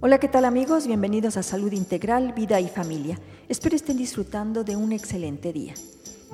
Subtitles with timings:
[0.00, 0.86] Hola, ¿qué tal amigos?
[0.86, 3.18] Bienvenidos a Salud Integral, Vida y Familia.
[3.48, 5.74] Espero estén disfrutando de un excelente día.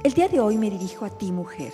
[0.02, 1.72] El día de hoy me dirijo a ti, mujer,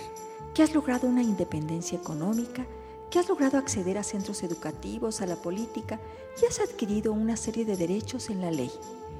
[0.55, 2.65] que has logrado una independencia económica,
[3.09, 5.99] que has logrado acceder a centros educativos, a la política
[6.41, 8.71] y has adquirido una serie de derechos en la ley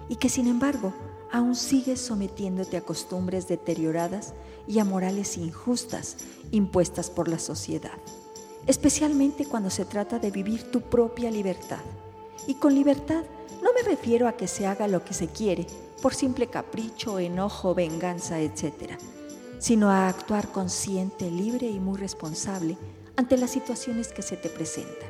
[0.07, 0.93] y que sin embargo
[1.29, 4.33] aún sigues sometiéndote a costumbres deterioradas
[4.65, 6.15] y a morales injustas
[6.51, 7.99] impuestas por la sociedad,
[8.65, 11.81] especialmente cuando se trata de vivir tu propia libertad
[12.48, 13.23] y con libertad
[13.62, 15.68] no me refiero a que se haga lo que se quiere
[16.02, 18.98] por simple capricho, enojo, venganza, etc.,
[19.59, 22.77] sino a actuar consciente, libre y muy responsable
[23.16, 25.09] ante las situaciones que se te presentan.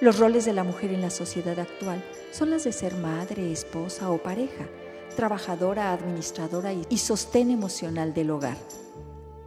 [0.00, 4.10] Los roles de la mujer en la sociedad actual son las de ser madre, esposa
[4.10, 4.66] o pareja,
[5.16, 8.58] trabajadora, administradora y sostén emocional del hogar.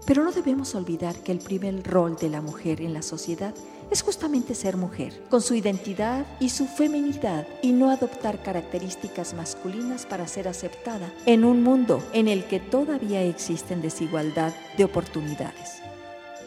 [0.06, 3.54] Pero no debemos olvidar que el primer rol de la mujer en la sociedad
[3.92, 10.06] es justamente ser mujer, con su identidad y su feminidad, y no adoptar características masculinas
[10.06, 15.82] para ser aceptada en un mundo en el que todavía existen desigualdad de oportunidades.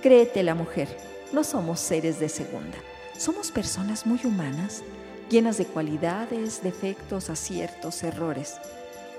[0.03, 0.89] Créete la mujer,
[1.33, 2.79] no somos seres de segunda,
[3.17, 4.83] somos personas muy humanas,
[5.29, 8.57] llenas de cualidades, defectos, aciertos, errores.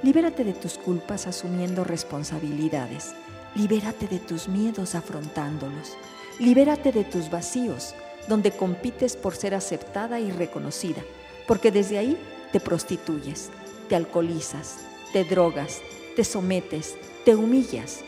[0.01, 3.13] Libérate de tus culpas asumiendo responsabilidades.
[3.55, 5.97] Libérate de tus miedos afrontándolos.
[6.39, 7.95] Libérate de tus vacíos
[8.27, 11.01] donde compites por ser aceptada y reconocida,
[11.47, 12.17] porque desde ahí
[12.51, 13.49] te prostituyes,
[13.89, 14.77] te alcoholizas,
[15.11, 15.81] te drogas,
[16.15, 18.01] te sometes, te humillas.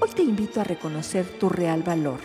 [0.00, 2.20] Hoy te invito a reconocer tu real valor,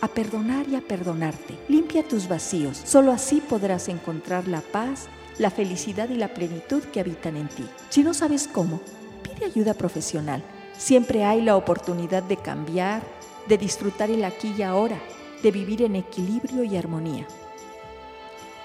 [0.00, 1.54] a perdonar y a perdonarte.
[1.68, 5.06] Limpia tus vacíos, solo así podrás encontrar la paz,
[5.38, 7.64] la felicidad y la plenitud que habitan en ti.
[7.90, 8.80] Si no sabes cómo,
[9.22, 10.42] pide ayuda profesional.
[10.76, 13.02] Siempre hay la oportunidad de cambiar,
[13.46, 14.98] de disfrutar el aquí y ahora
[15.42, 17.26] de vivir en equilibrio y armonía.